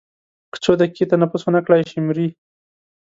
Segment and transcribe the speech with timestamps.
[0.51, 2.27] که څو دقیقې تنفس ونه کړای شي مري.